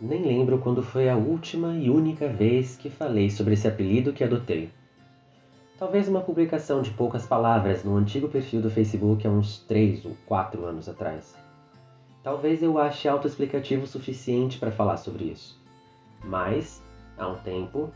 Nem 0.00 0.22
lembro 0.22 0.58
quando 0.58 0.80
foi 0.80 1.08
a 1.08 1.16
última 1.16 1.74
e 1.74 1.90
única 1.90 2.28
vez 2.28 2.76
que 2.76 2.88
falei 2.88 3.30
sobre 3.30 3.54
esse 3.54 3.66
apelido 3.66 4.12
que 4.12 4.22
adotei. 4.22 4.70
Talvez 5.76 6.08
uma 6.08 6.20
publicação 6.20 6.82
de 6.82 6.90
poucas 6.90 7.26
palavras 7.26 7.82
no 7.82 7.96
antigo 7.96 8.28
perfil 8.28 8.62
do 8.62 8.70
Facebook 8.70 9.26
há 9.26 9.30
uns 9.30 9.58
3 9.60 10.04
ou 10.04 10.16
4 10.26 10.64
anos 10.64 10.88
atrás. 10.88 11.36
Talvez 12.22 12.62
eu 12.62 12.78
ache 12.78 13.08
autoexplicativo 13.08 13.84
o 13.84 13.86
suficiente 13.88 14.58
para 14.58 14.70
falar 14.70 14.98
sobre 14.98 15.24
isso. 15.24 15.60
Mas, 16.24 16.80
há 17.16 17.26
um 17.26 17.36
tempo, 17.36 17.90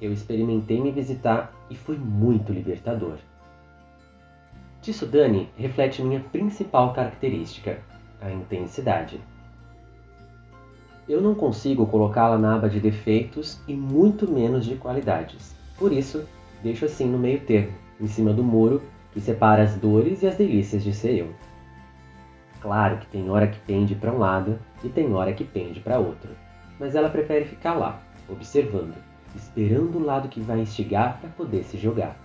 eu 0.00 0.12
experimentei 0.12 0.80
me 0.80 0.90
visitar 0.90 1.52
e 1.70 1.76
foi 1.76 1.96
muito 1.96 2.52
libertador. 2.52 3.18
Disso 4.80 5.06
Dani 5.06 5.48
reflete 5.56 6.02
minha 6.02 6.20
principal 6.20 6.92
característica, 6.92 7.80
a 8.20 8.30
intensidade. 8.30 9.20
Eu 11.08 11.20
não 11.20 11.34
consigo 11.34 11.86
colocá-la 11.86 12.38
na 12.38 12.54
aba 12.54 12.68
de 12.68 12.80
defeitos 12.80 13.60
e 13.68 13.74
muito 13.74 14.30
menos 14.30 14.64
de 14.64 14.76
qualidades. 14.76 15.54
Por 15.78 15.92
isso, 15.92 16.24
deixo 16.62 16.86
assim 16.86 17.06
no 17.06 17.18
meio 17.18 17.40
termo, 17.40 17.74
em 18.00 18.06
cima 18.06 18.32
do 18.32 18.42
muro 18.42 18.80
que 19.12 19.20
separa 19.20 19.62
as 19.62 19.76
dores 19.76 20.22
e 20.22 20.26
as 20.26 20.36
delícias 20.36 20.82
de 20.82 20.92
ser 20.92 21.18
eu. 21.18 21.28
Claro 22.60 22.96
que 22.96 23.06
tem 23.06 23.28
hora 23.28 23.46
que 23.46 23.58
pende 23.60 23.94
para 23.94 24.10
um 24.10 24.18
lado 24.18 24.58
e 24.82 24.88
tem 24.88 25.12
hora 25.12 25.34
que 25.34 25.44
pende 25.44 25.80
para 25.80 25.98
outro, 25.98 26.30
mas 26.80 26.94
ela 26.94 27.10
prefere 27.10 27.44
ficar 27.44 27.74
lá, 27.74 28.02
observando, 28.28 28.94
esperando 29.36 29.98
o 29.98 30.04
lado 30.04 30.28
que 30.28 30.40
vai 30.40 30.60
instigar 30.60 31.18
para 31.20 31.28
poder 31.28 31.64
se 31.64 31.76
jogar. 31.76 32.16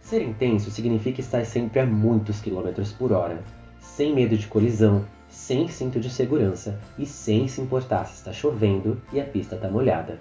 Ser 0.00 0.22
intenso 0.22 0.70
significa 0.70 1.20
estar 1.20 1.44
sempre 1.44 1.80
a 1.80 1.86
muitos 1.86 2.40
quilômetros 2.40 2.92
por 2.92 3.10
hora, 3.10 3.42
sem 3.80 4.14
medo 4.14 4.36
de 4.36 4.46
colisão, 4.46 5.04
sem 5.34 5.66
cinto 5.66 5.98
de 5.98 6.08
segurança 6.08 6.78
e 6.96 7.04
sem 7.04 7.48
se 7.48 7.60
importar 7.60 8.04
se 8.06 8.14
está 8.14 8.32
chovendo 8.32 8.96
e 9.12 9.20
a 9.20 9.24
pista 9.24 9.56
está 9.56 9.68
molhada. 9.68 10.18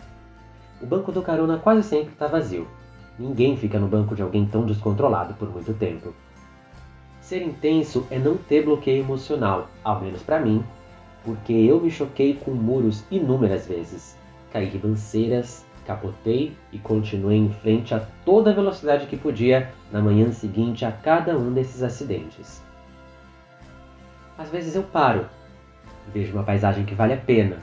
O 0.81 0.87
banco 0.87 1.11
do 1.11 1.21
carona 1.21 1.59
quase 1.59 1.87
sempre 1.87 2.13
está 2.13 2.27
vazio. 2.27 2.67
Ninguém 3.17 3.55
fica 3.55 3.79
no 3.79 3.87
banco 3.87 4.15
de 4.15 4.23
alguém 4.23 4.45
tão 4.45 4.65
descontrolado 4.65 5.35
por 5.35 5.49
muito 5.49 5.71
tempo. 5.75 6.13
Ser 7.21 7.43
intenso 7.43 8.05
é 8.09 8.17
não 8.17 8.35
ter 8.35 8.65
bloqueio 8.65 9.03
emocional, 9.03 9.69
ao 9.83 10.01
menos 10.01 10.23
para 10.23 10.39
mim, 10.39 10.63
porque 11.23 11.53
eu 11.53 11.79
me 11.79 11.91
choquei 11.91 12.33
com 12.33 12.51
muros 12.51 13.03
inúmeras 13.11 13.67
vezes. 13.67 14.17
Caí 14.51 14.65
ribanceiras, 14.65 15.63
capotei 15.85 16.53
e 16.71 16.79
continuei 16.79 17.37
em 17.37 17.53
frente 17.53 17.93
a 17.93 17.99
toda 18.25 18.49
a 18.49 18.53
velocidade 18.53 19.05
que 19.05 19.15
podia 19.15 19.71
na 19.91 20.01
manhã 20.01 20.31
seguinte 20.31 20.83
a 20.83 20.91
cada 20.91 21.37
um 21.37 21.53
desses 21.53 21.83
acidentes. 21.83 22.63
Às 24.37 24.49
vezes 24.49 24.75
eu 24.75 24.83
paro, 24.83 25.27
vejo 26.11 26.33
uma 26.33 26.43
paisagem 26.43 26.85
que 26.85 26.95
vale 26.95 27.13
a 27.13 27.17
pena. 27.17 27.57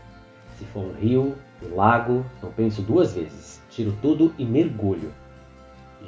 Se 0.56 0.64
for 0.66 0.84
um 0.84 0.92
rio, 0.92 1.34
um 1.62 1.74
lago, 1.74 2.24
não 2.42 2.52
penso 2.52 2.82
duas 2.82 3.14
vezes, 3.14 3.60
tiro 3.70 3.92
tudo 4.00 4.32
e 4.38 4.44
mergulho. 4.44 5.12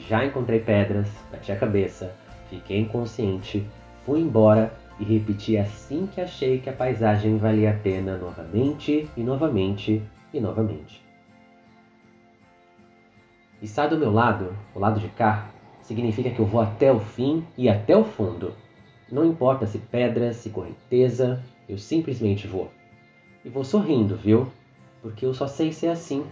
Já 0.09 0.25
encontrei 0.25 0.61
pedras, 0.61 1.09
bati 1.31 1.51
a 1.51 1.57
cabeça, 1.57 2.15
fiquei 2.49 2.79
inconsciente, 2.79 3.67
fui 4.07 4.21
embora 4.21 4.73
e 5.01 5.05
repeti 5.05 5.57
assim 5.57 6.07
que 6.07 6.21
achei 6.21 6.59
que 6.59 6.71
a 6.71 6.73
paisagem 6.73 7.39
valia 7.39 7.71
a 7.71 7.75
pena 7.75 8.17
novamente 8.17 9.09
e 9.17 9.23
novamente 9.23 10.03
e 10.33 10.41
novamente. 10.41 11.03
Estar 13.61 13.89
do 13.89 13.99
meu 13.99 14.13
lado, 14.13 14.57
o 14.75 14.79
lado 14.79 15.01
de 15.01 15.09
cá, 15.09 15.49
significa 15.83 16.31
que 16.31 16.41
eu 16.41 16.47
vou 16.47 16.61
até 16.61 16.93
o 16.93 17.01
fim 17.01 17.45
e 17.57 17.69
até 17.69 17.97
o 17.97 18.05
fundo. 18.05 18.55
Não 19.13 19.27
importa 19.27 19.67
se 19.67 19.77
pedra, 19.77 20.33
se 20.33 20.49
correnteza, 20.49 21.43
eu 21.69 21.77
simplesmente 21.77 22.49
vou. 22.49 22.71
E 23.45 23.51
vou 23.51 23.63
sorrindo, 23.63 24.17
viu? 24.17 24.51
Porque 25.03 25.27
eu 25.27 25.35
só 25.35 25.47
sei 25.47 25.71
ser 25.71 25.89
assim. 25.89 26.25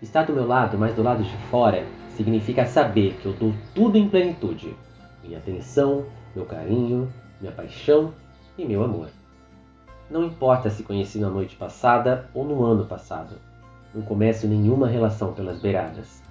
Estar 0.00 0.22
do 0.22 0.32
meu 0.32 0.46
lado, 0.46 0.78
mas 0.78 0.94
do 0.94 1.02
lado 1.02 1.22
de 1.22 1.36
fora, 1.50 1.84
significa 2.16 2.64
saber 2.64 3.18
que 3.20 3.26
eu 3.26 3.34
dou 3.34 3.52
tudo 3.74 3.98
em 3.98 4.08
plenitude: 4.08 4.74
minha 5.22 5.36
atenção, 5.36 6.06
meu 6.34 6.46
carinho, 6.46 7.12
minha 7.38 7.52
paixão 7.52 8.14
e 8.56 8.64
meu 8.64 8.82
amor. 8.82 9.10
Não 10.10 10.24
importa 10.24 10.70
se 10.70 10.84
conheci 10.84 11.18
na 11.18 11.28
noite 11.28 11.54
passada 11.54 12.30
ou 12.32 12.46
no 12.46 12.64
ano 12.64 12.86
passado. 12.86 13.36
Não 13.94 14.00
começo 14.00 14.48
nenhuma 14.48 14.88
relação 14.88 15.34
pelas 15.34 15.60
beiradas. 15.60 16.22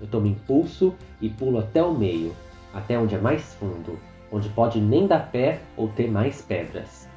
Eu 0.00 0.06
tomo 0.06 0.28
impulso 0.28 0.94
e 1.20 1.28
pulo 1.28 1.58
até 1.58 1.82
o 1.82 1.92
meio, 1.92 2.32
até 2.72 2.96
onde 2.96 3.16
é 3.16 3.18
mais 3.18 3.54
fundo, 3.54 3.98
onde 4.32 4.48
pode 4.50 4.80
nem 4.80 5.06
dar 5.06 5.30
pé 5.30 5.60
ou 5.76 5.88
ter 5.88 6.10
mais 6.10 6.42
pedras. 6.42 7.08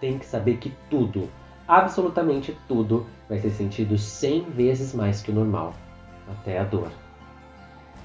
Tem 0.00 0.18
que 0.18 0.26
saber 0.26 0.56
que 0.56 0.72
tudo, 0.88 1.28
absolutamente 1.66 2.56
tudo, 2.66 3.06
vai 3.28 3.38
ser 3.38 3.50
sentido 3.50 3.98
cem 3.98 4.42
vezes 4.50 4.94
mais 4.94 5.22
que 5.22 5.30
o 5.30 5.34
normal, 5.34 5.74
até 6.28 6.58
a 6.58 6.64
dor. 6.64 6.90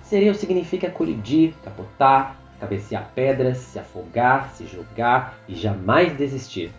Sereio 0.03 0.33
significa 0.33 0.89
colidir, 0.89 1.53
capotar, 1.63 2.37
cabecear 2.59 3.11
pedras, 3.13 3.57
se 3.57 3.79
afogar, 3.79 4.51
se 4.51 4.65
jogar 4.65 5.37
e 5.47 5.55
jamais 5.55 6.15
desistir. 6.17 6.71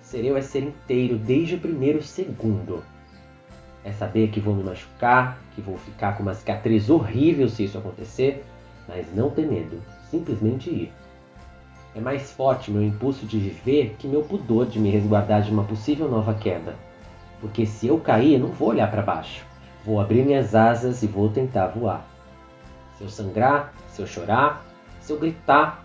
Sereu 0.00 0.36
é 0.36 0.42
ser 0.42 0.64
inteiro 0.64 1.16
desde 1.16 1.54
o 1.54 1.58
primeiro 1.58 2.02
segundo. 2.02 2.82
É 3.84 3.92
saber 3.92 4.28
que 4.28 4.40
vou 4.40 4.54
me 4.54 4.62
machucar, 4.62 5.38
que 5.54 5.60
vou 5.60 5.78
ficar 5.78 6.16
com 6.16 6.22
uma 6.22 6.34
cicatriz 6.34 6.90
horrível 6.90 7.48
se 7.48 7.64
isso 7.64 7.78
acontecer, 7.78 8.44
mas 8.86 9.06
não 9.14 9.30
ter 9.30 9.46
medo, 9.46 9.80
simplesmente 10.12 10.68
ir. 10.68 10.92
É 11.94 12.00
mais 12.00 12.32
forte 12.32 12.70
meu 12.70 12.82
impulso 12.82 13.24
de 13.24 13.38
viver 13.38 13.96
que 13.98 14.06
meu 14.06 14.22
pudor 14.22 14.66
de 14.66 14.78
me 14.78 14.90
resguardar 14.90 15.42
de 15.42 15.50
uma 15.50 15.64
possível 15.64 16.08
nova 16.08 16.34
queda. 16.34 16.76
Porque 17.40 17.64
se 17.64 17.86
eu 17.86 17.98
cair, 17.98 18.38
não 18.38 18.48
vou 18.48 18.68
olhar 18.68 18.90
para 18.90 19.02
baixo. 19.02 19.44
Vou 19.84 20.00
abrir 20.00 20.24
minhas 20.24 20.54
asas 20.54 21.02
e 21.02 21.06
vou 21.06 21.30
tentar 21.30 21.68
voar. 21.68 22.06
Se 22.96 23.04
eu 23.04 23.08
sangrar, 23.08 23.72
se 23.88 24.00
eu 24.00 24.06
chorar, 24.06 24.64
se 25.00 25.12
eu 25.12 25.18
gritar, 25.18 25.84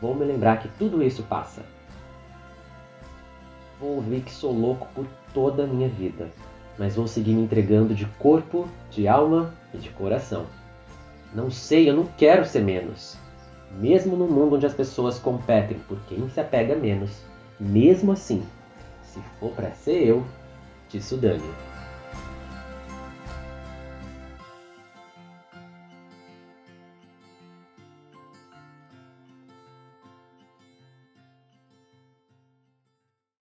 vou 0.00 0.14
me 0.14 0.24
lembrar 0.24 0.58
que 0.58 0.68
tudo 0.68 1.02
isso 1.02 1.22
passa. 1.22 1.62
Vou 3.78 3.96
ouvir 3.96 4.22
que 4.22 4.32
sou 4.32 4.52
louco 4.52 4.88
por 4.94 5.06
toda 5.34 5.64
a 5.64 5.66
minha 5.66 5.88
vida, 5.88 6.30
mas 6.78 6.96
vou 6.96 7.06
seguir 7.06 7.32
me 7.32 7.42
entregando 7.42 7.94
de 7.94 8.06
corpo, 8.18 8.66
de 8.90 9.06
alma 9.06 9.52
e 9.72 9.76
de 9.76 9.90
coração. 9.90 10.46
Não 11.34 11.50
sei, 11.50 11.88
eu 11.88 11.94
não 11.94 12.06
quero 12.06 12.44
ser 12.46 12.62
menos 12.62 13.18
mesmo 13.72 14.16
no 14.16 14.26
mundo 14.26 14.56
onde 14.56 14.66
as 14.66 14.74
pessoas 14.74 15.18
competem 15.18 15.78
por 15.80 15.98
quem 16.08 16.28
se 16.28 16.40
apega 16.40 16.74
menos, 16.74 17.22
mesmo 17.58 18.12
assim, 18.12 18.42
se 19.02 19.20
for 19.38 19.50
para 19.52 19.70
ser 19.72 20.06
eu, 20.06 20.24
te 20.88 20.98
Dani. 21.16 21.75